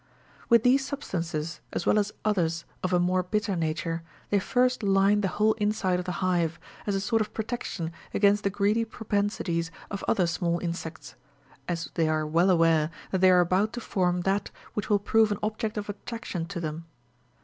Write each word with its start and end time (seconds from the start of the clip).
With 0.49 0.63
these 0.63 0.83
substances, 0.83 1.59
as 1.73 1.85
well 1.85 1.99
as 1.99 2.11
others 2.25 2.65
of 2.81 2.91
a 2.91 2.99
more 2.99 3.21
bitter 3.21 3.55
nature, 3.55 4.01
they 4.31 4.39
first 4.39 4.81
line 4.81 5.21
the 5.21 5.27
whole 5.27 5.53
inside 5.61 5.99
of 5.99 6.05
the 6.05 6.11
hive, 6.25 6.59
as 6.87 6.95
a 6.95 6.99
sort 6.99 7.21
of 7.21 7.35
protection 7.35 7.91
ag«ainst 8.11 8.41
the 8.41 8.49
greedy 8.49 8.83
propensities 8.83 9.69
of 9.91 10.03
other 10.07 10.25
small 10.25 10.57
insects, 10.57 11.13
as 11.67 11.91
they 11.93 12.09
are 12.09 12.25
well 12.25 12.49
aware 12.49 12.89
that 13.11 13.21
they 13.21 13.29
are 13.29 13.41
about 13.41 13.73
to 13.73 13.79
form 13.79 14.21
that 14.21 14.49
which 14.73 14.89
will 14.89 14.97
prove 14.97 15.31
an 15.31 15.37
object 15.43 15.77
of 15.77 15.87
attraction 15.87 16.47
to 16.47 16.59
them. 16.59 16.85